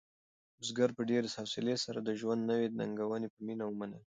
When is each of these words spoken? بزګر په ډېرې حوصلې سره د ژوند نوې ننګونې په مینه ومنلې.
بزګر 0.59 0.89
په 0.97 1.01
ډېرې 1.09 1.27
حوصلې 1.35 1.75
سره 1.85 1.99
د 2.01 2.09
ژوند 2.19 2.41
نوې 2.49 2.67
ننګونې 2.79 3.27
په 3.33 3.39
مینه 3.45 3.63
ومنلې. 3.67 4.01